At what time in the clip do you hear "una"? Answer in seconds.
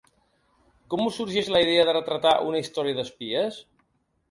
2.51-2.65